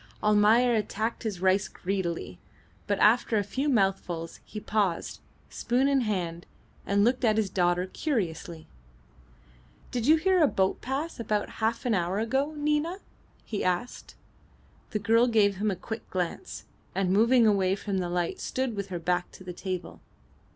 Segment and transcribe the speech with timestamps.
[0.23, 2.39] Almayer attacked his rice greedily,
[2.87, 6.47] but after a few mouthfuls he paused, spoon in hand,
[6.87, 8.65] and looked at his daughter curiously.
[9.91, 12.97] "Did you hear a boat pass about half an hour ago Nina?"
[13.45, 14.15] he asked.
[14.89, 16.65] The girl gave him a quick glance,
[16.95, 20.01] and moving away from the light stood with her back to the table.